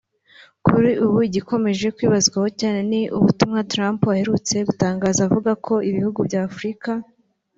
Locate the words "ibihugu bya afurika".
5.89-6.91